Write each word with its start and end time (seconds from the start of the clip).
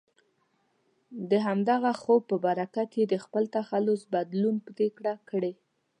د 1.29 1.31
همدغه 1.47 1.91
خوب 2.01 2.21
په 2.31 2.35
برکت 2.45 2.89
یې 2.99 3.05
د 3.09 3.15
خپل 3.23 3.43
تخلص 3.57 4.01
بدلون 4.13 4.55
پرېکړه 4.67 5.13
کړې. 5.29 5.53